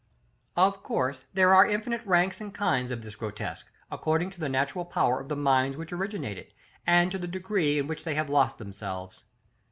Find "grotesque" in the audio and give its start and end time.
3.15-3.71